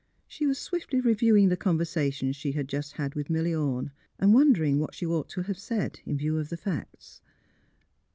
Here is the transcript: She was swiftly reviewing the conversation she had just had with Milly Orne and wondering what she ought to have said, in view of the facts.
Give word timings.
She 0.27 0.47
was 0.47 0.57
swiftly 0.57 0.99
reviewing 0.99 1.49
the 1.49 1.55
conversation 1.55 2.31
she 2.33 2.53
had 2.53 2.67
just 2.67 2.93
had 2.93 3.13
with 3.13 3.29
Milly 3.29 3.53
Orne 3.53 3.91
and 4.17 4.33
wondering 4.33 4.79
what 4.79 4.95
she 4.95 5.05
ought 5.05 5.29
to 5.29 5.43
have 5.43 5.59
said, 5.59 5.99
in 6.07 6.17
view 6.17 6.39
of 6.39 6.49
the 6.49 6.57
facts. 6.57 7.21